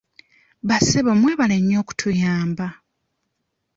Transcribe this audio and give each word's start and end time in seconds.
Bassebo 0.67 1.11
mwebale 1.19 1.55
nnyo 1.59 1.77
okutuyamba. 1.83 2.67